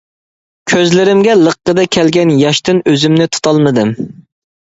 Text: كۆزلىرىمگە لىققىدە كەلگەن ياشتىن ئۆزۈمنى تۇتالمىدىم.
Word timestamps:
كۆزلىرىمگە 0.71 1.35
لىققىدە 1.41 1.85
كەلگەن 1.97 2.31
ياشتىن 2.37 2.81
ئۆزۈمنى 2.93 3.29
تۇتالمىدىم. 3.37 3.93